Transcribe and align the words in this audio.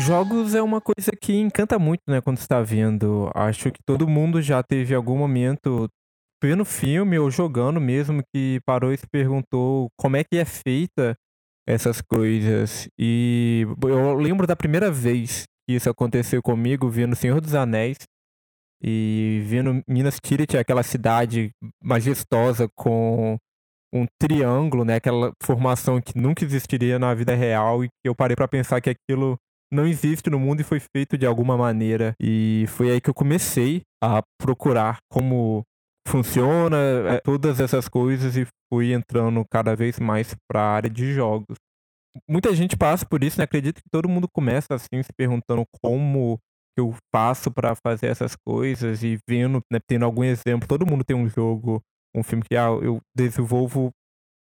Jogos 0.00 0.54
é 0.54 0.62
uma 0.62 0.80
coisa 0.80 1.12
que 1.12 1.34
encanta 1.34 1.78
muito, 1.78 2.00
né, 2.08 2.22
quando 2.22 2.38
você 2.38 2.46
tá 2.46 2.62
vendo. 2.62 3.30
Acho 3.34 3.70
que 3.70 3.82
todo 3.84 4.08
mundo 4.08 4.40
já 4.40 4.62
teve 4.62 4.94
algum 4.94 5.16
momento 5.16 5.88
vendo 6.42 6.64
filme 6.64 7.18
ou 7.18 7.30
jogando 7.30 7.78
mesmo 7.78 8.22
que 8.34 8.60
parou 8.64 8.94
e 8.94 8.96
se 8.96 9.06
perguntou 9.06 9.88
como 9.98 10.16
é 10.16 10.24
que 10.24 10.38
é 10.38 10.44
feita 10.46 11.14
essas 11.68 12.00
coisas. 12.00 12.88
E 12.98 13.66
eu 13.82 14.14
lembro 14.14 14.46
da 14.46 14.56
primeira 14.56 14.90
vez 14.90 15.44
que 15.68 15.76
isso 15.76 15.90
aconteceu 15.90 16.42
comigo 16.42 16.88
vendo 16.88 17.14
Senhor 17.14 17.38
dos 17.38 17.54
Anéis 17.54 17.98
e 18.82 19.42
vendo 19.44 19.82
Minas 19.86 20.16
Tirith, 20.18 20.56
aquela 20.56 20.82
cidade 20.82 21.50
majestosa 21.84 22.66
com 22.74 23.36
um 23.92 24.06
triângulo, 24.18 24.82
né, 24.82 24.94
aquela 24.94 25.32
formação 25.42 26.00
que 26.00 26.16
nunca 26.16 26.42
existiria 26.42 26.98
na 26.98 27.12
vida 27.12 27.34
real 27.34 27.84
e 27.84 27.90
eu 28.02 28.14
parei 28.14 28.34
para 28.34 28.48
pensar 28.48 28.80
que 28.80 28.88
aquilo 28.88 29.36
não 29.72 29.86
existe 29.86 30.28
no 30.28 30.38
mundo 30.38 30.60
e 30.60 30.64
foi 30.64 30.80
feito 30.80 31.16
de 31.16 31.26
alguma 31.26 31.56
maneira. 31.56 32.14
E 32.20 32.64
foi 32.68 32.90
aí 32.90 33.00
que 33.00 33.08
eu 33.08 33.14
comecei 33.14 33.82
a 34.02 34.22
procurar 34.38 34.98
como 35.10 35.62
funciona 36.08 36.76
é, 37.08 37.20
todas 37.20 37.60
essas 37.60 37.88
coisas 37.88 38.36
e 38.36 38.46
fui 38.72 38.92
entrando 38.92 39.44
cada 39.50 39.76
vez 39.76 39.98
mais 39.98 40.34
para 40.50 40.60
a 40.60 40.74
área 40.74 40.90
de 40.90 41.12
jogos. 41.12 41.56
Muita 42.28 42.54
gente 42.54 42.76
passa 42.76 43.06
por 43.06 43.22
isso, 43.22 43.38
né? 43.38 43.44
Acredito 43.44 43.76
que 43.76 43.90
todo 43.90 44.08
mundo 44.08 44.26
começa 44.32 44.74
assim 44.74 45.02
se 45.02 45.12
perguntando 45.16 45.64
como 45.82 46.38
eu 46.76 46.94
faço 47.14 47.50
para 47.50 47.74
fazer 47.74 48.06
essas 48.06 48.34
coisas 48.34 49.02
e 49.02 49.18
vendo, 49.28 49.60
né, 49.70 49.78
tendo 49.86 50.04
algum 50.04 50.24
exemplo. 50.24 50.66
Todo 50.66 50.86
mundo 50.86 51.04
tem 51.04 51.16
um 51.16 51.28
jogo, 51.28 51.80
um 52.16 52.22
filme 52.22 52.42
que 52.42 52.56
ah, 52.56 52.68
eu 52.82 52.98
desenvolvo 53.16 53.90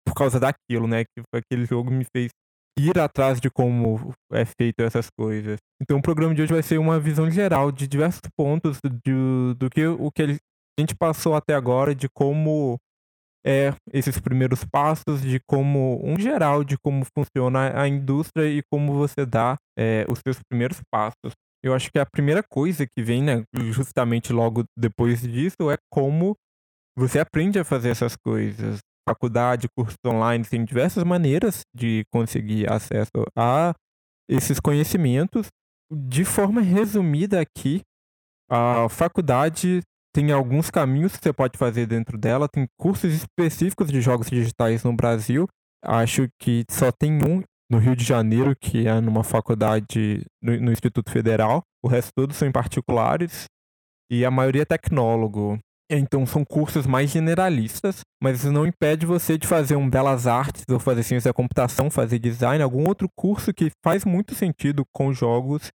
por 0.06 0.14
causa 0.14 0.38
daquilo, 0.38 0.86
né? 0.86 1.04
Que 1.04 1.22
aquele 1.34 1.64
jogo 1.66 1.90
me 1.90 2.04
fez 2.04 2.30
ir 2.78 2.98
atrás 2.98 3.40
de 3.40 3.50
como 3.50 4.14
é 4.32 4.44
feito 4.44 4.80
essas 4.80 5.08
coisas. 5.10 5.58
Então 5.80 5.98
o 5.98 6.02
programa 6.02 6.34
de 6.34 6.42
hoje 6.42 6.52
vai 6.52 6.62
ser 6.62 6.78
uma 6.78 6.98
visão 6.98 7.30
geral 7.30 7.70
de 7.70 7.86
diversos 7.86 8.22
pontos 8.36 8.78
do, 9.04 9.54
do 9.54 9.70
que 9.70 9.86
o 9.86 10.10
que 10.10 10.22
a 10.22 10.26
gente 10.78 10.94
passou 10.96 11.34
até 11.34 11.54
agora, 11.54 11.94
de 11.94 12.08
como 12.08 12.78
é 13.44 13.72
esses 13.92 14.20
primeiros 14.20 14.64
passos, 14.64 15.22
de 15.22 15.40
como, 15.48 16.00
um 16.04 16.18
geral, 16.18 16.62
de 16.62 16.76
como 16.78 17.04
funciona 17.16 17.80
a 17.80 17.88
indústria 17.88 18.46
e 18.46 18.62
como 18.70 18.94
você 18.94 19.24
dá 19.24 19.56
é, 19.78 20.04
os 20.10 20.20
seus 20.20 20.38
primeiros 20.48 20.80
passos. 20.90 21.32
Eu 21.62 21.74
acho 21.74 21.90
que 21.90 21.98
a 21.98 22.06
primeira 22.06 22.42
coisa 22.42 22.86
que 22.86 23.02
vem, 23.02 23.22
né, 23.22 23.42
justamente 23.72 24.32
logo 24.32 24.64
depois 24.78 25.20
disso, 25.20 25.70
é 25.70 25.76
como 25.90 26.34
você 26.96 27.18
aprende 27.18 27.58
a 27.58 27.64
fazer 27.64 27.90
essas 27.90 28.16
coisas 28.16 28.80
faculdade, 29.08 29.68
cursos 29.76 29.96
online, 30.06 30.44
tem 30.44 30.64
diversas 30.64 31.04
maneiras 31.04 31.62
de 31.74 32.04
conseguir 32.10 32.70
acesso 32.70 33.24
a 33.36 33.74
esses 34.28 34.60
conhecimentos. 34.60 35.48
De 35.92 36.24
forma 36.24 36.60
resumida 36.60 37.40
aqui, 37.40 37.80
a 38.48 38.88
faculdade 38.88 39.80
tem 40.12 40.32
alguns 40.32 40.70
caminhos 40.70 41.16
que 41.16 41.22
você 41.22 41.32
pode 41.32 41.56
fazer 41.56 41.86
dentro 41.86 42.18
dela, 42.18 42.48
tem 42.48 42.66
cursos 42.78 43.12
específicos 43.12 43.88
de 43.90 44.00
jogos 44.00 44.28
digitais 44.28 44.82
no 44.82 44.94
Brasil. 44.94 45.46
Acho 45.84 46.28
que 46.38 46.64
só 46.70 46.90
tem 46.92 47.12
um 47.24 47.42
no 47.70 47.78
Rio 47.78 47.94
de 47.94 48.04
Janeiro, 48.04 48.54
que 48.60 48.88
é 48.88 49.00
numa 49.00 49.22
faculdade 49.22 50.24
no, 50.42 50.60
no 50.60 50.72
Instituto 50.72 51.10
Federal. 51.10 51.62
O 51.82 51.88
resto 51.88 52.10
todos 52.14 52.36
são 52.36 52.48
em 52.48 52.52
particulares. 52.52 53.44
E 54.10 54.24
a 54.24 54.30
maioria 54.30 54.62
é 54.62 54.64
tecnólogo. 54.64 55.58
Então 55.90 56.24
são 56.24 56.44
cursos 56.44 56.86
mais 56.86 57.10
generalistas, 57.10 58.02
mas 58.22 58.38
isso 58.38 58.52
não 58.52 58.64
impede 58.64 59.04
você 59.04 59.36
de 59.36 59.46
fazer 59.46 59.74
um 59.74 59.90
belas 59.90 60.26
artes 60.28 60.64
ou 60.70 60.78
fazer 60.78 61.02
ciência 61.02 61.30
da 61.30 61.34
computação, 61.34 61.90
fazer 61.90 62.20
design, 62.20 62.62
algum 62.62 62.86
outro 62.86 63.08
curso 63.16 63.52
que 63.52 63.72
faz 63.84 64.04
muito 64.04 64.34
sentido 64.34 64.84
com 64.94 65.12
jogos 65.12 65.70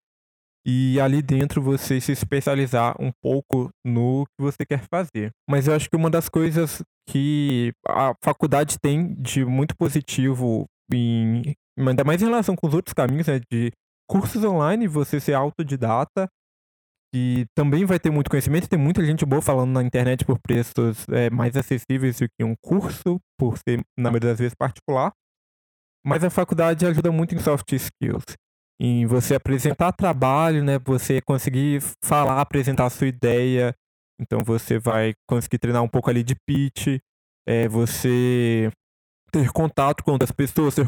e 0.66 1.00
ali 1.00 1.22
dentro 1.22 1.62
você 1.62 2.00
se 2.00 2.12
especializar 2.12 2.96
um 3.00 3.12
pouco 3.22 3.70
no 3.86 4.26
que 4.26 4.44
você 4.44 4.66
quer 4.66 4.84
fazer. 4.90 5.32
Mas 5.50 5.68
eu 5.68 5.74
acho 5.74 5.90
que 5.90 5.96
uma 5.96 6.10
das 6.10 6.30
coisas 6.30 6.82
que 7.10 7.74
a 7.88 8.14
faculdade 8.24 8.78
tem 8.80 9.14
de 9.16 9.44
muito 9.44 9.76
positivo 9.76 10.66
em 10.94 11.54
ainda 11.78 12.04
mais 12.04 12.22
em 12.22 12.26
relação 12.26 12.56
com 12.56 12.68
os 12.68 12.74
outros 12.74 12.94
caminhos, 12.94 13.28
né, 13.28 13.42
de 13.52 13.72
cursos 14.08 14.44
online, 14.44 14.88
você 14.88 15.20
ser 15.20 15.34
autodidata 15.34 16.28
e 17.14 17.46
também 17.56 17.86
vai 17.86 18.00
ter 18.00 18.10
muito 18.10 18.30
conhecimento. 18.30 18.68
Tem 18.68 18.80
muita 18.80 19.06
gente 19.06 19.24
boa 19.26 19.42
falando 19.42 19.72
na 19.72 19.84
internet 19.84 20.26
por 20.26 20.40
preços 20.40 21.08
é, 21.10 21.30
mais 21.30 21.56
acessíveis 21.56 22.20
do 22.20 22.28
que 22.28 22.44
um 22.44 22.56
curso, 22.60 23.20
por 23.38 23.58
ser, 23.58 23.82
na 23.98 24.10
maioria 24.10 24.32
das 24.32 24.40
vezes, 24.40 24.56
particular. 24.56 25.14
Mas 26.04 26.24
a 26.24 26.30
faculdade 26.30 26.86
ajuda 26.86 27.12
muito 27.12 27.36
em 27.36 27.40
soft 27.40 27.72
skills. 27.72 28.24
Em 28.82 29.06
você 29.06 29.36
apresentar 29.36 29.92
trabalho, 29.92 30.64
né? 30.64 30.80
Você 30.80 31.22
conseguir 31.22 31.82
falar, 32.04 32.42
apresentar 32.42 32.88
a 32.88 32.90
sua 32.90 33.08
ideia. 33.08 33.76
Então 34.20 34.40
você 34.44 34.80
vai 34.80 35.14
conseguir 35.30 35.60
treinar 35.60 35.84
um 35.84 35.88
pouco 35.88 36.10
ali 36.10 36.24
de 36.24 36.36
pitch. 36.48 37.00
É, 37.48 37.68
você 37.68 38.72
ter 39.32 39.52
contato 39.52 40.04
com 40.04 40.12
outras 40.12 40.32
pessoas, 40.32 40.76
ter 40.76 40.88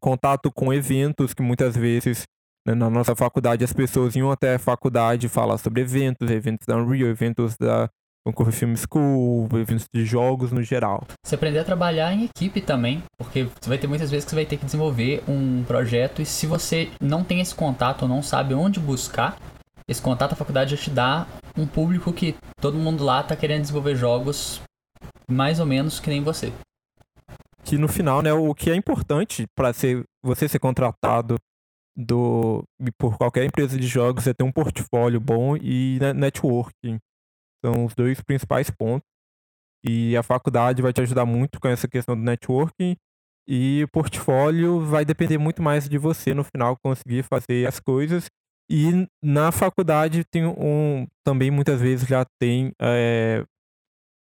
contato 0.00 0.50
com 0.52 0.72
eventos 0.72 1.34
que 1.34 1.42
muitas 1.42 1.76
vezes 1.76 2.24
na 2.74 2.90
nossa 2.90 3.14
faculdade, 3.14 3.62
as 3.62 3.72
pessoas 3.72 4.16
iam 4.16 4.30
até 4.30 4.54
a 4.54 4.58
faculdade 4.58 5.28
falar 5.28 5.58
sobre 5.58 5.82
eventos, 5.82 6.28
eventos 6.30 6.66
da 6.66 6.76
Unreal, 6.76 7.08
eventos 7.08 7.56
da 7.56 7.88
Vancouver 8.26 8.52
Film 8.52 8.74
School, 8.74 9.48
eventos 9.52 9.86
de 9.94 10.04
jogos 10.04 10.50
no 10.50 10.60
geral. 10.62 11.06
Você 11.24 11.36
aprender 11.36 11.60
a 11.60 11.64
trabalhar 11.64 12.12
em 12.12 12.24
equipe 12.24 12.60
também, 12.60 13.04
porque 13.16 13.44
você 13.44 13.68
vai 13.68 13.78
ter 13.78 13.86
muitas 13.86 14.10
vezes 14.10 14.24
que 14.24 14.30
você 14.30 14.36
vai 14.36 14.46
ter 14.46 14.56
que 14.56 14.64
desenvolver 14.64 15.22
um 15.28 15.62
projeto 15.62 16.20
e 16.20 16.26
se 16.26 16.44
você 16.44 16.90
não 17.00 17.22
tem 17.22 17.40
esse 17.40 17.54
contato 17.54 18.02
ou 18.02 18.08
não 18.08 18.20
sabe 18.22 18.52
onde 18.52 18.80
buscar, 18.80 19.38
esse 19.86 20.02
contato 20.02 20.32
a 20.32 20.36
faculdade 20.36 20.74
já 20.74 20.82
te 20.82 20.90
dá 20.90 21.26
um 21.56 21.66
público 21.66 22.12
que 22.12 22.34
todo 22.60 22.76
mundo 22.76 23.04
lá 23.04 23.22
tá 23.22 23.36
querendo 23.36 23.60
desenvolver 23.60 23.94
jogos 23.94 24.60
mais 25.30 25.60
ou 25.60 25.66
menos 25.66 26.00
que 26.00 26.10
nem 26.10 26.20
você. 26.20 26.52
Que 27.62 27.78
no 27.78 27.86
final, 27.86 28.22
né, 28.22 28.32
o 28.32 28.52
que 28.54 28.70
é 28.70 28.74
importante 28.74 29.46
para 29.54 29.72
ser 29.72 30.02
você 30.24 30.48
ser 30.48 30.58
contratado 30.58 31.36
do 31.96 32.62
por 32.98 33.16
qualquer 33.16 33.44
empresa 33.44 33.78
de 33.78 33.86
jogos 33.86 34.26
é 34.26 34.34
ter 34.34 34.44
um 34.44 34.52
portfólio 34.52 35.18
bom 35.18 35.56
e 35.56 35.98
networking. 36.14 36.98
São 37.64 37.86
os 37.86 37.94
dois 37.94 38.20
principais 38.20 38.70
pontos. 38.70 39.06
E 39.84 40.16
a 40.16 40.22
faculdade 40.22 40.82
vai 40.82 40.92
te 40.92 41.00
ajudar 41.00 41.24
muito 41.24 41.60
com 41.60 41.68
essa 41.68 41.88
questão 41.88 42.16
do 42.16 42.22
networking. 42.22 42.96
E 43.48 43.84
o 43.84 43.88
portfólio 43.88 44.80
vai 44.80 45.04
depender 45.04 45.38
muito 45.38 45.62
mais 45.62 45.88
de 45.88 45.96
você 45.96 46.34
no 46.34 46.42
final 46.42 46.76
conseguir 46.84 47.22
fazer 47.22 47.66
as 47.66 47.78
coisas. 47.80 48.26
E 48.68 49.06
na 49.22 49.52
faculdade 49.52 50.24
tem 50.24 50.44
um. 50.44 51.06
Também 51.24 51.50
muitas 51.50 51.80
vezes 51.80 52.06
já 52.06 52.24
tem 52.40 52.72
é, 52.80 53.44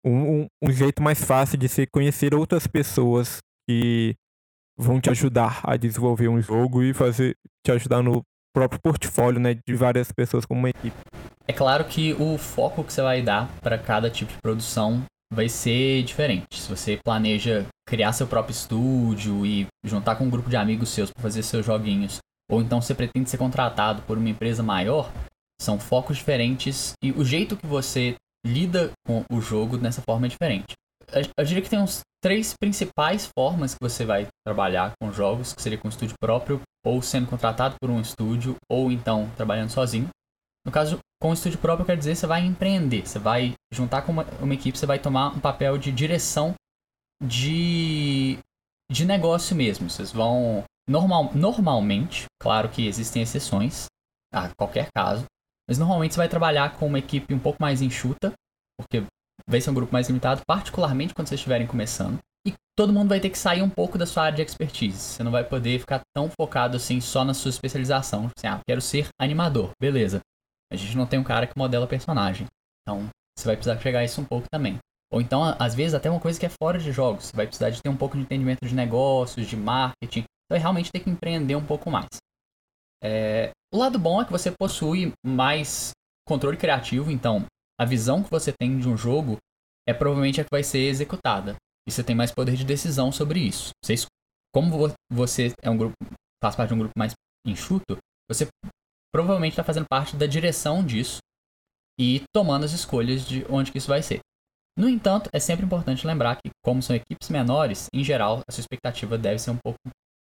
um, 0.04 0.46
um 0.62 0.72
jeito 0.72 1.02
mais 1.02 1.22
fácil 1.22 1.58
de 1.58 1.68
se 1.68 1.86
conhecer 1.86 2.34
outras 2.34 2.66
pessoas 2.66 3.38
que 3.68 4.16
vão 4.80 5.00
te 5.00 5.10
ajudar 5.10 5.60
a 5.62 5.76
desenvolver 5.76 6.28
um 6.28 6.40
jogo 6.40 6.82
e 6.82 6.94
fazer 6.94 7.36
te 7.64 7.70
ajudar 7.70 8.02
no 8.02 8.22
próprio 8.52 8.80
portfólio, 8.80 9.38
né, 9.38 9.54
de 9.54 9.74
várias 9.74 10.10
pessoas 10.10 10.44
como 10.44 10.60
uma 10.60 10.70
equipe. 10.70 10.96
É 11.46 11.52
claro 11.52 11.84
que 11.84 12.14
o 12.14 12.38
foco 12.38 12.82
que 12.82 12.92
você 12.92 13.02
vai 13.02 13.22
dar 13.22 13.48
para 13.60 13.78
cada 13.78 14.10
tipo 14.10 14.32
de 14.32 14.38
produção 14.40 15.02
vai 15.32 15.48
ser 15.48 16.02
diferente. 16.02 16.60
Se 16.60 16.68
você 16.68 16.98
planeja 17.04 17.66
criar 17.86 18.12
seu 18.12 18.26
próprio 18.26 18.52
estúdio 18.52 19.44
e 19.44 19.66
juntar 19.84 20.16
com 20.16 20.24
um 20.24 20.30
grupo 20.30 20.48
de 20.48 20.56
amigos 20.56 20.88
seus 20.88 21.10
para 21.10 21.22
fazer 21.22 21.42
seus 21.42 21.64
joguinhos, 21.64 22.18
ou 22.50 22.60
então 22.60 22.80
você 22.80 22.94
pretende 22.94 23.30
ser 23.30 23.36
contratado 23.36 24.02
por 24.02 24.18
uma 24.18 24.28
empresa 24.28 24.62
maior, 24.62 25.12
são 25.60 25.78
focos 25.78 26.16
diferentes 26.16 26.92
e 27.02 27.12
o 27.12 27.24
jeito 27.24 27.56
que 27.56 27.66
você 27.66 28.16
lida 28.44 28.90
com 29.06 29.24
o 29.30 29.40
jogo 29.40 29.76
nessa 29.76 30.02
forma 30.02 30.26
é 30.26 30.30
diferente. 30.30 30.74
Eu 31.36 31.44
diria 31.44 31.62
que 31.62 31.70
tem 31.70 31.78
uns 31.78 32.00
três 32.22 32.54
principais 32.54 33.28
formas 33.36 33.74
que 33.74 33.80
você 33.80 34.04
vai 34.04 34.28
trabalhar 34.44 34.92
com 35.00 35.12
jogos, 35.12 35.52
que 35.52 35.62
seria 35.62 35.78
com 35.78 35.88
estúdio 35.88 36.16
próprio, 36.20 36.60
ou 36.84 37.02
sendo 37.02 37.28
contratado 37.28 37.76
por 37.80 37.90
um 37.90 38.00
estúdio, 38.00 38.56
ou 38.68 38.90
então 38.90 39.30
trabalhando 39.36 39.70
sozinho. 39.70 40.08
No 40.64 40.70
caso, 40.70 40.98
com 41.20 41.32
estúdio 41.32 41.58
próprio, 41.58 41.86
quer 41.86 41.96
dizer, 41.96 42.14
você 42.14 42.26
vai 42.26 42.44
empreender, 42.44 43.06
você 43.06 43.18
vai 43.18 43.54
juntar 43.72 44.02
com 44.02 44.12
uma, 44.12 44.24
uma 44.40 44.54
equipe, 44.54 44.76
você 44.76 44.86
vai 44.86 44.98
tomar 44.98 45.34
um 45.34 45.40
papel 45.40 45.78
de 45.78 45.90
direção 45.90 46.54
de, 47.22 48.38
de 48.90 49.04
negócio 49.06 49.56
mesmo. 49.56 49.88
Vocês 49.88 50.12
vão, 50.12 50.64
normal, 50.88 51.30
normalmente, 51.34 52.26
claro 52.40 52.68
que 52.68 52.86
existem 52.86 53.22
exceções 53.22 53.86
a 54.32 54.50
qualquer 54.56 54.88
caso, 54.94 55.24
mas 55.68 55.78
normalmente 55.78 56.14
você 56.14 56.18
vai 56.18 56.28
trabalhar 56.28 56.76
com 56.78 56.86
uma 56.86 56.98
equipe 56.98 57.34
um 57.34 57.38
pouco 57.38 57.60
mais 57.60 57.80
enxuta, 57.80 58.32
porque 58.78 59.02
vai 59.48 59.60
ser 59.60 59.70
um 59.70 59.74
grupo 59.74 59.92
mais 59.92 60.08
limitado, 60.08 60.42
particularmente 60.46 61.14
quando 61.14 61.28
vocês 61.28 61.38
estiverem 61.38 61.66
começando. 61.66 62.18
E 62.46 62.54
todo 62.76 62.92
mundo 62.92 63.08
vai 63.08 63.20
ter 63.20 63.30
que 63.30 63.38
sair 63.38 63.62
um 63.62 63.68
pouco 63.68 63.98
da 63.98 64.06
sua 64.06 64.24
área 64.24 64.36
de 64.36 64.42
expertise. 64.42 64.96
Você 64.96 65.22
não 65.22 65.30
vai 65.30 65.44
poder 65.44 65.78
ficar 65.78 66.00
tão 66.14 66.30
focado 66.30 66.76
assim 66.76 67.00
só 67.00 67.24
na 67.24 67.34
sua 67.34 67.50
especialização. 67.50 68.30
Assim, 68.36 68.46
ah, 68.46 68.60
quero 68.66 68.80
ser 68.80 69.08
animador, 69.20 69.70
beleza. 69.80 70.20
A 70.72 70.76
gente 70.76 70.96
não 70.96 71.06
tem 71.06 71.18
um 71.18 71.24
cara 71.24 71.46
que 71.46 71.58
modela 71.58 71.86
personagem. 71.86 72.46
Então, 72.82 73.08
você 73.36 73.46
vai 73.46 73.56
precisar 73.56 73.76
pegar 73.76 74.04
isso 74.04 74.20
um 74.20 74.24
pouco 74.24 74.46
também. 74.50 74.78
Ou 75.12 75.20
então, 75.20 75.42
às 75.58 75.74
vezes, 75.74 75.94
até 75.94 76.08
uma 76.08 76.20
coisa 76.20 76.38
que 76.38 76.46
é 76.46 76.50
fora 76.50 76.78
de 76.78 76.92
jogos. 76.92 77.24
Você 77.24 77.36
vai 77.36 77.46
precisar 77.46 77.70
de 77.70 77.82
ter 77.82 77.88
um 77.88 77.96
pouco 77.96 78.16
de 78.16 78.22
entendimento 78.22 78.66
de 78.66 78.74
negócios, 78.74 79.46
de 79.46 79.56
marketing. 79.56 80.24
Então, 80.46 80.56
é 80.56 80.58
realmente 80.58 80.90
ter 80.92 81.00
que 81.00 81.10
empreender 81.10 81.56
um 81.56 81.64
pouco 81.64 81.90
mais. 81.90 82.08
É, 83.02 83.50
o 83.72 83.78
lado 83.78 83.98
bom 83.98 84.20
é 84.20 84.24
que 84.24 84.32
você 84.32 84.50
possui 84.50 85.12
mais 85.24 85.90
controle 86.26 86.56
criativo, 86.56 87.10
então 87.10 87.44
a 87.80 87.84
visão 87.86 88.22
que 88.22 88.30
você 88.30 88.52
tem 88.52 88.78
de 88.78 88.86
um 88.86 88.94
jogo 88.94 89.38
é 89.88 89.94
provavelmente 89.94 90.38
a 90.38 90.44
que 90.44 90.50
vai 90.50 90.62
ser 90.62 90.80
executada. 90.80 91.56
E 91.88 91.90
você 91.90 92.04
tem 92.04 92.14
mais 92.14 92.30
poder 92.30 92.54
de 92.54 92.62
decisão 92.62 93.10
sobre 93.10 93.40
isso. 93.40 93.70
Vocês, 93.82 94.04
como 94.54 94.94
você 95.10 95.54
é 95.62 95.70
um 95.70 95.78
grupo, 95.78 95.94
faz 96.42 96.54
parte 96.54 96.68
de 96.68 96.74
um 96.74 96.78
grupo 96.78 96.92
mais 96.98 97.14
enxuto, 97.46 97.96
você 98.28 98.46
provavelmente 99.10 99.54
está 99.54 99.64
fazendo 99.64 99.86
parte 99.88 100.14
da 100.14 100.26
direção 100.26 100.84
disso 100.84 101.20
e 101.98 102.22
tomando 102.34 102.64
as 102.64 102.72
escolhas 102.72 103.26
de 103.26 103.46
onde 103.48 103.72
que 103.72 103.78
isso 103.78 103.88
vai 103.88 104.02
ser. 104.02 104.20
No 104.78 104.86
entanto, 104.86 105.30
é 105.32 105.40
sempre 105.40 105.64
importante 105.64 106.06
lembrar 106.06 106.36
que, 106.36 106.50
como 106.62 106.82
são 106.82 106.94
equipes 106.94 107.30
menores, 107.30 107.86
em 107.94 108.04
geral, 108.04 108.42
a 108.46 108.52
sua 108.52 108.60
expectativa 108.60 109.16
deve 109.16 109.38
ser 109.38 109.52
um 109.52 109.58
pouco 109.58 109.78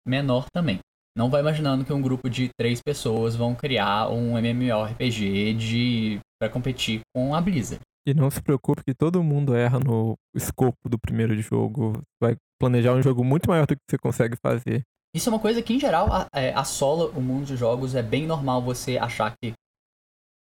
menor 0.07 0.47
também. 0.55 0.79
Não 1.17 1.29
vai 1.29 1.41
imaginando 1.41 1.85
que 1.85 1.93
um 1.93 2.01
grupo 2.01 2.31
de 2.31 2.51
três 2.57 2.81
pessoas 2.81 3.35
vão 3.35 3.53
criar 3.53 4.09
um 4.11 4.39
MMORPG 4.39 5.55
de 5.55 6.21
para 6.41 6.51
competir 6.51 7.01
com 7.15 7.35
a 7.35 7.41
Blizzard. 7.41 7.81
E 8.07 8.15
não 8.15 8.31
se 8.31 8.41
preocupe 8.41 8.83
que 8.85 8.95
todo 8.95 9.23
mundo 9.23 9.55
erra 9.55 9.79
no 9.79 10.15
escopo 10.35 10.89
do 10.89 10.99
primeiro 10.99 11.35
jogo. 11.43 12.01
Vai 12.23 12.37
planejar 12.59 12.95
um 12.95 13.03
jogo 13.03 13.23
muito 13.23 13.49
maior 13.49 13.67
do 13.67 13.75
que 13.75 13.83
você 13.89 13.99
consegue 13.99 14.37
fazer. 14.43 14.83
Isso 15.15 15.29
é 15.29 15.33
uma 15.33 15.41
coisa 15.41 15.63
que, 15.63 15.75
em 15.75 15.81
geral, 15.81 16.09
é, 16.33 16.53
assola 16.55 17.11
o 17.11 17.21
mundo 17.21 17.47
de 17.47 17.57
jogos. 17.57 17.95
É 17.95 18.03
bem 18.03 18.27
normal 18.27 18.63
você 18.63 18.97
achar 18.97 19.35
que 19.37 19.53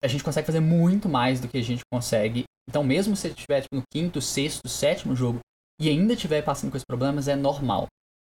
a 0.03 0.09
gente 0.09 0.23
consegue 0.23 0.47
fazer 0.47 0.61
muito 0.61 1.09
mais 1.09 1.41
do 1.41 1.49
que 1.49 1.59
a 1.59 1.63
gente 1.63 1.83
consegue. 1.93 2.45
Então, 2.69 2.85
mesmo 2.85 3.17
se 3.17 3.23
você 3.23 3.29
estiver 3.29 3.63
tipo, 3.63 3.77
no 3.77 3.83
quinto, 3.93 4.21
sexto, 4.21 4.69
sétimo 4.69 5.17
jogo 5.17 5.41
e 5.81 5.89
ainda 5.89 6.15
estiver 6.15 6.43
passando 6.43 6.71
com 6.71 6.77
esses 6.77 6.87
problemas, 6.87 7.29
é 7.29 7.37
normal. 7.37 7.87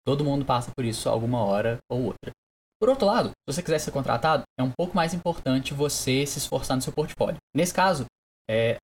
Todo 0.06 0.24
mundo 0.24 0.44
passa 0.44 0.70
por 0.74 0.84
isso 0.84 1.08
alguma 1.08 1.44
hora 1.44 1.78
ou 1.90 2.04
outra. 2.04 2.30
Por 2.78 2.88
outro 2.90 3.06
lado, 3.06 3.31
se 3.31 3.55
você 3.55 3.62
quiser 3.62 3.78
ser 3.78 3.90
contratado, 3.90 4.43
é 4.58 4.62
um 4.62 4.70
pouco 4.70 4.94
mais 4.94 5.14
importante 5.14 5.73
você 5.73 6.26
se 6.26 6.38
esforçar 6.38 6.76
no 6.76 6.82
seu 6.82 6.93
portfólio. 6.93 7.38
Nesse 7.55 7.73
caso, 7.73 8.05
é, 8.49 8.76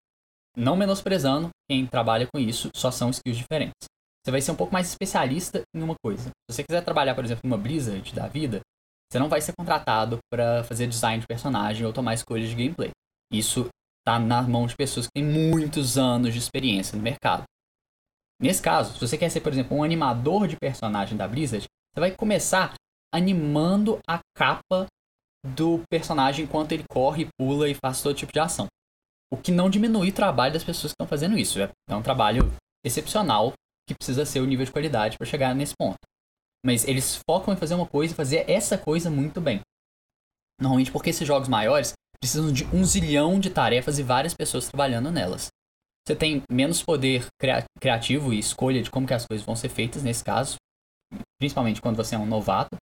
não 0.56 0.76
menosprezando 0.76 1.50
quem 1.70 1.86
trabalha 1.86 2.26
com 2.32 2.40
isso, 2.40 2.70
só 2.74 2.90
são 2.90 3.10
skills 3.10 3.36
diferentes. 3.36 3.86
Você 4.24 4.30
vai 4.30 4.40
ser 4.40 4.52
um 4.52 4.56
pouco 4.56 4.72
mais 4.72 4.88
especialista 4.88 5.62
em 5.74 5.82
uma 5.82 5.94
coisa. 6.02 6.30
Se 6.30 6.56
você 6.56 6.64
quiser 6.64 6.82
trabalhar, 6.84 7.14
por 7.14 7.24
exemplo, 7.24 7.42
numa 7.44 7.58
Blizzard 7.58 8.14
da 8.14 8.28
vida, 8.28 8.60
você 9.10 9.18
não 9.18 9.28
vai 9.28 9.40
ser 9.40 9.52
contratado 9.58 10.18
para 10.30 10.64
fazer 10.64 10.86
design 10.86 11.20
de 11.20 11.26
personagem 11.26 11.84
ou 11.84 11.92
tomar 11.92 12.14
escolhas 12.14 12.48
de 12.48 12.54
gameplay. 12.54 12.90
Isso 13.30 13.68
está 14.00 14.18
na 14.18 14.42
mão 14.42 14.66
de 14.66 14.74
pessoas 14.76 15.06
que 15.06 15.12
têm 15.12 15.24
muitos 15.24 15.98
anos 15.98 16.32
de 16.32 16.38
experiência 16.38 16.96
no 16.96 17.02
mercado. 17.02 17.42
Nesse 18.40 18.62
caso, 18.62 18.94
se 18.94 19.00
você 19.00 19.18
quer 19.18 19.28
ser, 19.28 19.40
por 19.40 19.52
exemplo, 19.52 19.76
um 19.76 19.84
animador 19.84 20.48
de 20.48 20.56
personagem 20.56 21.16
da 21.16 21.28
Blizzard, 21.28 21.66
você 21.92 22.00
vai 22.00 22.10
começar 22.10 22.74
animando 23.12 24.00
a 24.08 24.20
capa 24.36 24.86
do 25.44 25.82
personagem 25.90 26.44
enquanto 26.44 26.72
ele 26.72 26.84
corre, 26.90 27.28
pula 27.38 27.68
e 27.68 27.74
faz 27.74 28.02
todo 28.02 28.16
tipo 28.16 28.32
de 28.32 28.40
ação. 28.40 28.66
O 29.32 29.36
que 29.36 29.50
não 29.50 29.68
diminui 29.68 30.10
o 30.10 30.14
trabalho 30.14 30.52
das 30.52 30.64
pessoas 30.64 30.92
que 30.92 30.94
estão 30.94 31.06
fazendo 31.06 31.36
isso. 31.36 31.60
É, 31.60 31.70
é 31.88 31.96
um 31.96 32.02
trabalho 32.02 32.52
excepcional 32.84 33.52
que 33.88 33.94
precisa 33.94 34.24
ser 34.24 34.40
o 34.40 34.46
nível 34.46 34.64
de 34.64 34.72
qualidade 34.72 35.16
para 35.16 35.26
chegar 35.26 35.54
nesse 35.54 35.74
ponto. 35.76 35.98
Mas 36.64 36.86
eles 36.86 37.20
focam 37.28 37.52
em 37.52 37.56
fazer 37.56 37.74
uma 37.74 37.86
coisa 37.86 38.12
e 38.12 38.16
fazer 38.16 38.48
essa 38.48 38.78
coisa 38.78 39.10
muito 39.10 39.40
bem. 39.40 39.60
Normalmente 40.60 40.92
porque 40.92 41.10
esses 41.10 41.26
jogos 41.26 41.48
maiores 41.48 41.92
precisam 42.20 42.52
de 42.52 42.64
um 42.66 42.84
zilhão 42.84 43.40
de 43.40 43.50
tarefas 43.50 43.98
e 43.98 44.02
várias 44.02 44.32
pessoas 44.32 44.68
trabalhando 44.68 45.10
nelas. 45.10 45.48
Você 46.06 46.14
tem 46.14 46.42
menos 46.50 46.82
poder 46.82 47.26
criativo 47.80 48.32
e 48.32 48.38
escolha 48.38 48.82
de 48.82 48.90
como 48.90 49.06
que 49.06 49.14
as 49.14 49.26
coisas 49.26 49.44
vão 49.44 49.56
ser 49.56 49.68
feitas 49.68 50.02
nesse 50.02 50.22
caso, 50.22 50.56
principalmente 51.40 51.80
quando 51.80 51.96
você 51.96 52.14
é 52.14 52.18
um 52.18 52.26
novato, 52.26 52.76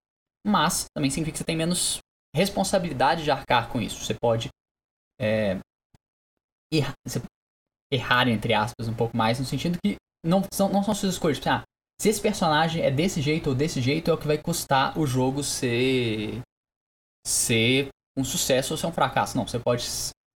mas 0.47 0.87
também 0.95 1.11
significa 1.11 1.33
que 1.33 1.39
você 1.39 1.45
tem 1.45 1.57
menos 1.57 1.99
responsabilidade 2.35 3.25
de 3.25 3.31
arcar 3.31 3.69
com 3.71 3.81
isso. 3.81 4.05
Você 4.05 4.15
pode 4.15 4.49
é, 5.21 5.59
errar, 6.73 6.95
errar, 7.93 8.29
entre 8.29 8.55
aspas, 8.55 8.89
um 8.89 8.95
pouco 8.95 9.17
mais, 9.17 9.39
no 9.39 9.45
sentido 9.45 9.79
que 9.85 9.97
não 10.25 10.43
são, 10.53 10.69
não 10.69 10.83
são 10.83 10.95
suas 10.95 11.15
escolhas. 11.15 11.39
Tipo, 11.39 11.51
ah, 11.51 11.63
se 12.01 12.09
esse 12.09 12.21
personagem 12.21 12.83
é 12.83 12.91
desse 12.91 13.21
jeito 13.21 13.51
ou 13.51 13.55
desse 13.55 13.81
jeito, 13.81 14.11
é 14.11 14.15
o 14.15 14.19
que 14.19 14.27
vai 14.27 14.39
custar 14.39 14.99
o 14.99 15.07
jogo 15.07 15.43
ser, 15.43 16.41
ser 17.27 17.89
um 18.17 18.25
sucesso 18.25 18.73
ou 18.73 18.79
ser 18.79 18.87
um 18.87 18.93
fracasso. 18.93 19.37
Não, 19.37 19.47
você 19.47 19.59
pode 19.59 19.85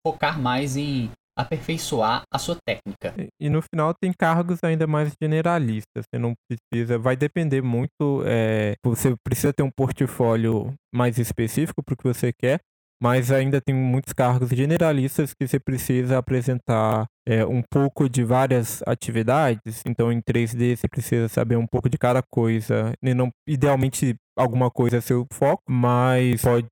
focar 0.07 0.41
mais 0.41 0.77
em 0.77 1.11
aperfeiçoar 1.37 2.23
a 2.33 2.39
sua 2.39 2.57
técnica. 2.67 3.15
E, 3.41 3.49
no 3.49 3.63
final 3.63 3.95
tem 3.95 4.13
cargos 4.13 4.59
ainda 4.63 4.87
mais 4.87 5.13
generalistas. 5.21 6.05
Você 6.05 6.19
não 6.19 6.35
precisa, 6.49 6.99
vai 6.99 7.17
depender 7.17 7.63
muito. 7.63 8.23
É, 8.27 8.75
você 8.85 9.15
precisa 9.25 9.53
ter 9.53 9.63
um 9.63 9.71
portfólio 9.71 10.75
mais 10.95 11.19
específico 11.19 11.83
para 11.83 11.95
o 11.95 11.97
que 11.97 12.05
você 12.05 12.33
quer, 12.33 12.61
mas 13.03 13.33
ainda 13.33 13.61
tem 13.61 13.75
muitos 13.75 14.13
cargos 14.13 14.51
generalistas 14.51 15.33
que 15.35 15.47
você 15.49 15.59
precisa 15.59 16.19
apresentar 16.19 17.07
é, 17.27 17.45
um 17.45 17.63
pouco 17.63 18.09
de 18.09 18.23
várias 18.23 18.83
atividades. 18.87 19.83
Então, 19.87 20.13
em 20.13 20.21
3D, 20.21 20.77
você 20.77 20.89
precisa 20.89 21.29
saber 21.29 21.57
um 21.57 21.67
pouco 21.67 21.89
de 21.89 21.99
cada 21.99 22.23
coisa. 22.23 22.93
E 23.03 23.15
não, 23.15 23.31
idealmente, 23.49 24.15
alguma 24.39 24.71
coisa 24.71 24.99
é 24.99 25.01
seu 25.01 25.27
foco, 25.33 25.63
mas 25.69 26.43
pode 26.43 26.69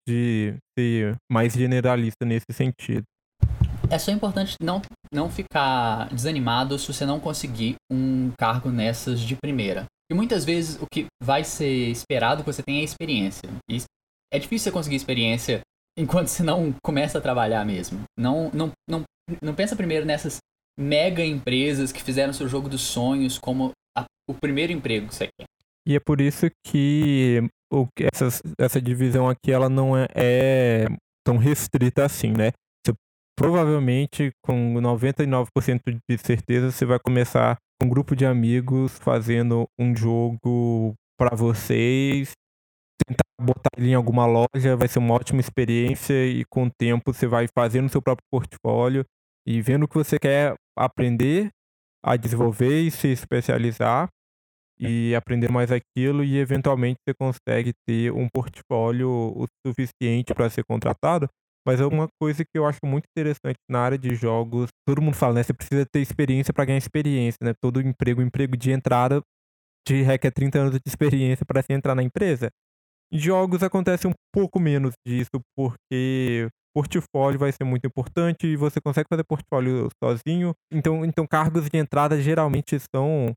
ser 0.79 1.17
mais 1.31 1.55
generalista 1.55 2.25
nesse 2.25 2.53
sentido. 2.53 3.05
É 3.91 3.99
só 3.99 4.13
importante 4.13 4.55
não, 4.63 4.81
não 5.13 5.29
ficar 5.29 6.09
desanimado 6.11 6.79
se 6.79 6.87
você 6.87 7.05
não 7.05 7.19
conseguir 7.19 7.75
um 7.91 8.31
cargo 8.39 8.71
nessas 8.71 9.21
de 9.21 9.35
primeira. 9.35 9.87
E 10.09 10.15
muitas 10.15 10.45
vezes 10.45 10.81
o 10.81 10.87
que 10.93 11.07
vai 11.21 11.43
ser 11.43 11.89
esperado 11.89 12.45
que 12.45 12.53
você 12.53 12.63
tenha 12.63 12.81
é 12.81 12.85
experiência. 12.85 13.49
E 13.69 13.83
é 14.33 14.39
difícil 14.39 14.65
você 14.65 14.71
conseguir 14.71 14.97
experiência 14.97 15.61
enquanto 15.99 16.29
você 16.29 16.45
não 16.45 16.73
começa 16.85 17.19
a 17.19 17.21
trabalhar 17.21 17.65
mesmo. 17.65 18.03
Não, 18.17 18.49
não, 18.53 18.71
não, 18.89 19.03
não 19.43 19.55
pensa 19.55 19.75
primeiro 19.75 20.07
nessas 20.07 20.39
mega 20.79 21.25
empresas 21.25 21.91
que 21.91 22.03
fizeram 22.03 22.33
seu 22.33 22.49
jogo 22.49 22.69
dos 22.69 22.83
sonhos 22.83 23.39
como 23.39 23.73
a, 23.99 24.05
o 24.29 24.35
primeiro 24.35 24.73
emprego 24.73 25.09
que 25.09 25.15
você 25.17 25.29
quer. 25.37 25.47
E 25.87 25.97
é 25.97 26.01
por 26.01 26.21
isso 26.21 26.47
que 26.65 27.43
o, 27.73 27.87
essa, 28.13 28.29
essa 28.57 28.81
divisão 28.81 29.29
aqui 29.29 29.51
ela 29.51 29.69
não 29.69 29.97
é, 29.97 30.07
é 30.15 30.87
tão 31.25 31.39
restrita 31.39 32.05
assim, 32.05 32.31
né? 32.31 32.53
Provavelmente, 33.41 34.33
com 34.45 34.75
99% 34.75 35.99
de 36.07 36.19
certeza, 36.19 36.71
você 36.71 36.85
vai 36.85 36.99
começar 36.99 37.57
com 37.81 37.87
um 37.87 37.89
grupo 37.89 38.15
de 38.15 38.27
amigos 38.27 38.99
fazendo 38.99 39.67
um 39.79 39.97
jogo 39.97 40.93
para 41.19 41.35
vocês 41.35 42.33
tentar 43.03 43.25
botar 43.41 43.71
ele 43.79 43.89
em 43.89 43.95
alguma 43.95 44.27
loja, 44.27 44.77
vai 44.77 44.89
ser 44.89 44.99
uma 44.99 45.15
ótima 45.15 45.41
experiência 45.41 46.27
e 46.27 46.45
com 46.51 46.65
o 46.65 46.71
tempo 46.71 47.15
você 47.15 47.27
vai 47.27 47.47
fazendo 47.49 47.89
seu 47.89 48.03
próprio 48.03 48.27
portfólio 48.31 49.07
e 49.49 49.63
vendo 49.63 49.85
o 49.85 49.89
que 49.89 49.95
você 49.95 50.19
quer 50.19 50.55
aprender 50.77 51.49
a 52.05 52.17
desenvolver 52.17 52.83
e 52.83 52.91
se 52.91 53.09
especializar 53.09 54.07
e 54.79 55.15
aprender 55.15 55.51
mais 55.51 55.73
aquilo 55.73 56.23
e 56.23 56.37
eventualmente 56.37 56.99
você 57.09 57.15
consegue 57.19 57.73
ter 57.89 58.13
um 58.13 58.29
portfólio 58.29 59.09
o 59.11 59.47
suficiente 59.67 60.35
para 60.35 60.51
ser 60.51 60.63
contratado. 60.69 61.27
Mas 61.67 61.81
é 61.81 61.87
uma 61.87 62.09
coisa 62.21 62.45
que 62.45 62.59
eu 62.59 62.67
acho 62.67 62.81
muito 62.85 63.05
interessante 63.15 63.59
na 63.69 63.81
área 63.81 63.99
de 63.99 64.15
jogos. 64.15 64.69
Todo 64.87 65.03
mundo 65.03 65.15
fala, 65.15 65.35
né? 65.35 65.43
Você 65.43 65.53
precisa 65.53 65.85
ter 65.85 66.01
experiência 66.01 66.53
para 66.53 66.65
ganhar 66.65 66.79
experiência, 66.79 67.39
né? 67.43 67.53
Todo 67.61 67.81
emprego, 67.81 68.23
emprego 68.23 68.57
de 68.57 68.73
entrada 68.73 69.23
te 69.87 70.03
requer 70.03 70.31
30 70.31 70.59
anos 70.59 70.73
de 70.75 70.81
experiência 70.87 71.45
para 71.47 71.63
se 71.63 71.73
entrar 71.73 71.95
na 71.95 72.03
empresa. 72.03 72.51
Em 73.13 73.19
jogos 73.19 73.63
acontece 73.63 74.07
um 74.07 74.13
pouco 74.33 74.61
menos 74.61 74.95
disso, 75.07 75.41
porque 75.57 76.49
portfólio 76.75 77.39
vai 77.39 77.51
ser 77.51 77.65
muito 77.65 77.87
importante 77.87 78.47
e 78.47 78.57
você 78.57 78.81
consegue 78.81 79.09
fazer 79.11 79.25
portfólio 79.25 79.89
sozinho. 80.03 80.55
Então, 80.73 81.05
então 81.05 81.27
cargos 81.27 81.69
de 81.69 81.77
entrada 81.77 82.21
geralmente 82.21 82.79
são 82.95 83.35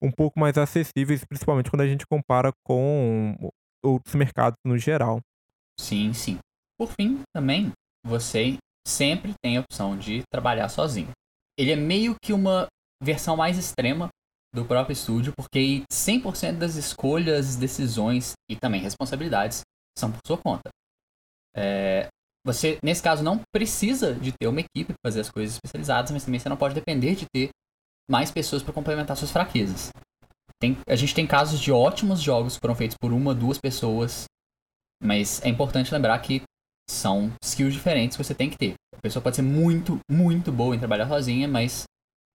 um 0.00 0.12
pouco 0.12 0.38
mais 0.38 0.56
acessíveis, 0.56 1.24
principalmente 1.24 1.70
quando 1.70 1.80
a 1.80 1.86
gente 1.88 2.06
compara 2.06 2.52
com 2.64 3.50
outros 3.84 4.14
mercados 4.14 4.58
no 4.64 4.78
geral. 4.78 5.20
Sim, 5.78 6.12
sim. 6.12 6.38
Por 6.78 6.90
fim, 6.92 7.22
também, 7.34 7.72
você 8.04 8.56
sempre 8.86 9.34
tem 9.42 9.56
a 9.56 9.60
opção 9.60 9.96
de 9.96 10.22
trabalhar 10.30 10.68
sozinho. 10.68 11.10
Ele 11.58 11.72
é 11.72 11.76
meio 11.76 12.14
que 12.22 12.32
uma 12.32 12.66
versão 13.02 13.36
mais 13.36 13.58
extrema 13.58 14.08
do 14.54 14.64
próprio 14.64 14.92
estúdio, 14.92 15.32
porque 15.36 15.82
100% 15.92 16.58
das 16.58 16.76
escolhas, 16.76 17.56
decisões 17.56 18.32
e 18.50 18.56
também 18.56 18.80
responsabilidades 18.80 19.62
são 19.98 20.10
por 20.10 20.20
sua 20.26 20.38
conta. 20.38 20.70
É, 21.54 22.08
você, 22.44 22.78
nesse 22.82 23.02
caso, 23.02 23.24
não 23.24 23.40
precisa 23.52 24.14
de 24.14 24.32
ter 24.32 24.46
uma 24.46 24.60
equipe 24.60 24.92
para 24.92 25.10
fazer 25.10 25.20
as 25.20 25.30
coisas 25.30 25.56
especializadas, 25.56 26.10
mas 26.10 26.24
também 26.24 26.38
você 26.38 26.48
não 26.48 26.56
pode 26.56 26.74
depender 26.74 27.14
de 27.14 27.26
ter 27.34 27.50
mais 28.08 28.30
pessoas 28.30 28.62
para 28.62 28.72
complementar 28.72 29.16
suas 29.16 29.32
fraquezas. 29.32 29.90
Tem, 30.60 30.76
a 30.88 30.96
gente 30.96 31.14
tem 31.14 31.26
casos 31.26 31.60
de 31.60 31.72
ótimos 31.72 32.20
jogos 32.20 32.54
que 32.54 32.60
foram 32.60 32.74
feitos 32.74 32.96
por 33.00 33.12
uma, 33.12 33.34
duas 33.34 33.58
pessoas, 33.58 34.24
mas 35.02 35.44
é 35.44 35.48
importante 35.48 35.92
lembrar 35.92 36.18
que 36.20 36.42
são 36.88 37.32
skills 37.42 37.74
diferentes 37.74 38.16
que 38.16 38.22
você 38.22 38.34
tem 38.34 38.48
que 38.48 38.56
ter. 38.56 38.74
A 38.94 39.00
pessoa 39.00 39.22
pode 39.22 39.36
ser 39.36 39.42
muito, 39.42 39.98
muito 40.10 40.52
boa 40.52 40.74
em 40.74 40.78
trabalhar 40.78 41.08
sozinha, 41.08 41.46
mas 41.46 41.84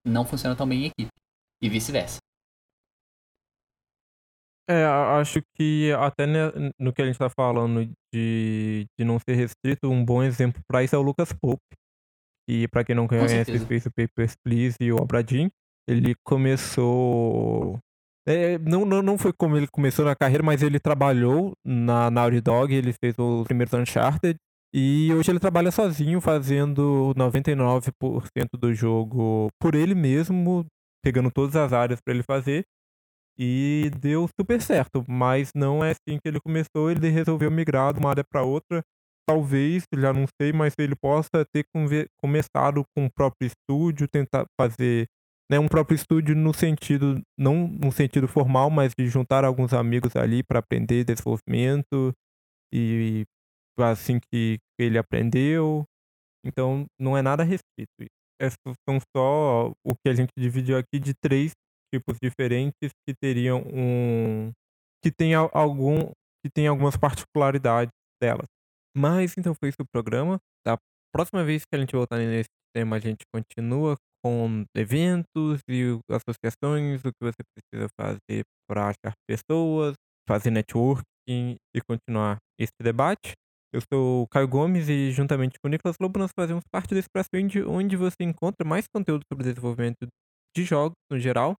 não 0.07 0.25
funciona 0.25 0.57
tão 0.57 0.69
bem 0.69 0.85
em 0.85 0.87
equipe 0.87 1.11
e 1.63 1.69
vice-versa. 1.69 2.19
É, 4.69 4.85
acho 4.85 5.43
que 5.57 5.91
até 5.93 6.27
no 6.79 6.93
que 6.93 7.03
a 7.03 7.07
gente 7.07 7.19
tá 7.19 7.29
falando 7.29 7.91
de, 8.15 8.87
de 8.97 9.05
não 9.05 9.19
ser 9.19 9.35
restrito, 9.35 9.91
um 9.91 10.05
bom 10.05 10.23
exemplo 10.23 10.63
para 10.69 10.85
isso 10.85 10.95
é 10.95 10.99
o 10.99 11.03
Lucas 11.03 11.33
Pope. 11.33 11.61
E 12.49 12.69
para 12.69 12.85
quem 12.85 12.95
não 12.95 13.09
conhece, 13.09 13.59
fez 13.67 13.87
o 13.87 13.91
Papers, 13.91 14.37
Please 14.45 14.77
e 14.81 14.93
o 14.93 14.97
Obradin. 14.97 15.51
Ele 15.89 16.15
começou 16.25 17.79
é, 18.27 18.59
não, 18.59 18.85
não, 18.85 19.03
não 19.03 19.19
foi 19.19 19.33
como 19.33 19.57
ele 19.57 19.67
começou 19.67 20.05
na 20.05 20.15
carreira, 20.15 20.43
mas 20.43 20.63
ele 20.63 20.79
trabalhou 20.79 21.53
na 21.65 22.11
Naughty 22.11 22.41
Dog, 22.41 22.75
ele 22.75 22.93
fez 22.93 23.15
os 23.19 23.45
primeiros 23.45 23.73
Uncharted. 23.75 24.37
E 24.73 25.13
hoje 25.13 25.31
ele 25.33 25.41
trabalha 25.41 25.71
sozinho, 25.73 26.21
fazendo 26.21 27.13
99% 27.17 27.91
do 28.57 28.73
jogo 28.73 29.49
por 29.61 29.75
ele 29.75 29.95
mesmo, 29.95 30.65
pegando 31.03 31.31
todas 31.31 31.57
as 31.57 31.73
áreas 31.73 32.01
para 32.01 32.15
ele 32.15 32.23
fazer. 32.23 32.65
E 33.37 33.91
deu 33.99 34.29
super 34.39 34.61
certo, 34.61 35.05
mas 35.09 35.51
não 35.55 35.83
é 35.85 35.93
assim 35.93 36.19
que 36.23 36.29
ele 36.29 36.39
começou, 36.41 36.91
ele 36.91 37.09
resolveu 37.09 37.51
migrar 37.51 37.93
de 37.95 37.99
uma 37.99 38.11
área 38.11 38.23
para 38.23 38.43
outra. 38.43 38.83
Talvez, 39.27 39.85
já 39.97 40.13
não 40.13 40.27
sei, 40.41 40.53
mas 40.53 40.75
ele 40.79 40.95
possa 40.95 41.45
ter 41.53 41.65
começado 42.21 42.85
com 42.95 43.07
o 43.07 43.11
próprio 43.11 43.47
estúdio, 43.49 44.07
tentar 44.07 44.45
fazer 44.61 45.07
né, 45.51 45.59
um 45.59 45.67
próprio 45.67 45.97
estúdio 45.97 46.37
no 46.37 46.55
sentido, 46.55 47.21
não 47.37 47.67
no 47.67 47.91
sentido 47.91 48.29
formal, 48.29 48.71
mas 48.71 48.93
de 48.97 49.09
juntar 49.09 49.45
alguns 49.45 49.73
amigos 49.73 50.15
ali 50.15 50.45
para 50.45 50.61
aprender 50.61 51.05
desenvolvimento 51.05 52.15
e 52.73 53.25
assim 53.81 54.21
que 54.33 54.59
ele 54.79 54.97
aprendeu. 54.97 55.85
Então 56.47 56.87
não 57.01 57.17
é 57.17 57.23
nada 57.23 57.43
restrito. 57.43 57.91
Essas 58.41 58.59
são 58.89 58.99
só 59.15 59.73
o 59.85 59.95
que 59.97 60.09
a 60.09 60.15
gente 60.15 60.31
dividiu 60.39 60.79
aqui 60.79 61.01
de 61.01 61.13
três 61.15 61.53
tipos 61.93 62.17
diferentes 62.23 62.91
que 63.05 63.15
teriam 63.21 63.63
um 63.73 64.53
que 65.03 65.11
tem 65.11 65.35
algum 65.35 66.13
que 66.45 66.51
tem 66.55 66.69
algumas 66.69 66.97
particularidades 66.97 67.93
delas. 68.23 68.47
Mas 68.97 69.37
então 69.37 69.55
foi 69.55 69.71
isso 69.71 69.83
o 69.83 69.89
programa. 69.93 70.39
Da 70.65 70.79
próxima 71.13 71.45
vez 71.45 71.65
que 71.65 71.75
a 71.75 71.79
gente 71.79 71.95
voltar 71.97 72.19
nesse 72.19 72.49
tema, 72.75 72.97
a 72.97 73.01
gente 73.01 73.25
continua 73.35 73.97
com 74.23 74.65
eventos 74.77 75.61
e 75.69 75.99
associações, 76.11 77.01
o 77.05 77.13
que 77.13 77.23
você 77.23 77.43
precisa 77.55 77.89
fazer 78.01 78.43
para 78.69 78.89
achar 78.89 79.13
pessoas, 79.29 79.95
fazer 80.29 80.51
networking 80.51 81.57
e 81.75 81.81
continuar 81.89 82.39
esse 82.59 82.73
debate. 82.81 83.33
Eu 83.73 83.81
sou 83.93 84.25
o 84.25 84.29
Caio 84.29 84.49
Gomes 84.49 84.89
e, 84.89 85.13
juntamente 85.13 85.55
com 85.61 85.69
o 85.69 85.71
Nicolas 85.71 85.97
Lobo, 86.01 86.19
nós 86.19 86.33
fazemos 86.37 86.65
parte 86.73 86.89
do 86.93 86.99
Expresso 86.99 87.29
Indie, 87.35 87.63
onde 87.63 87.97
você 87.97 88.23
encontra 88.23 88.67
mais 88.67 88.87
conteúdo 88.93 89.23
sobre 89.33 89.45
desenvolvimento 89.45 90.09
de 90.57 90.65
jogos 90.65 90.97
no 91.11 91.19
geral. 91.19 91.55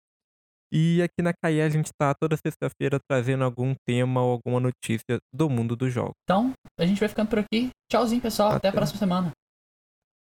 E 0.70 1.02
aqui 1.02 1.20
na 1.22 1.32
CAI 1.34 1.60
a 1.60 1.68
gente 1.68 1.86
está 1.86 2.14
toda 2.14 2.36
sexta-feira 2.36 2.98
trazendo 3.06 3.44
algum 3.44 3.74
tema 3.86 4.22
ou 4.22 4.32
alguma 4.32 4.58
notícia 4.58 5.18
do 5.34 5.48
mundo 5.50 5.76
do 5.76 5.88
jogo. 5.90 6.12
Então, 6.24 6.52
a 6.78 6.86
gente 6.86 6.98
vai 6.98 7.08
ficando 7.08 7.28
por 7.28 7.38
aqui. 7.38 7.68
Tchauzinho, 7.90 8.22
pessoal. 8.22 8.50
Até, 8.50 8.56
Até 8.56 8.68
a 8.68 8.72
próxima 8.72 8.98
semana. 8.98 9.32